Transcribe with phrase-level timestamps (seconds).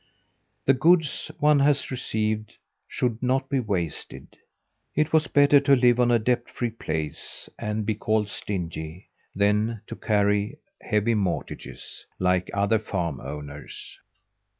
[0.65, 2.55] The goods one has received
[2.87, 4.35] should not be wasted.
[4.95, 9.81] It was better to live on a debt free place and be called stingy, than
[9.85, 13.99] to carry heavy mortgages, like other farm owners.